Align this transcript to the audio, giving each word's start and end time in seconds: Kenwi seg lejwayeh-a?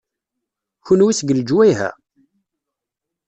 Kenwi 0.85 1.11
seg 1.13 1.29
lejwayeh-a? 1.33 1.89